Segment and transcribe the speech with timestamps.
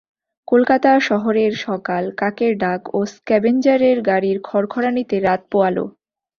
[0.47, 5.85] কলকাতা শহরের সকাল, কাকের ডাক ও স্ক্যাভেঞ্জারের গাড়ির খড়খড়ানিতে রাত পোয়ালো।